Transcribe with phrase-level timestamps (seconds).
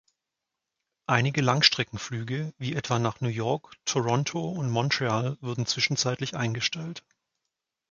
[1.05, 7.03] Einige Langstreckenflüge, wie etwa nach New York, Toronto und Montreal wurden zwischenzeitlich eingestellt.